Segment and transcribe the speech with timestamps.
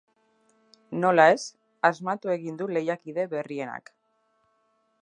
[1.03, 1.43] Nola ez,
[1.91, 3.95] asmatu egin du lehiakide berrienak.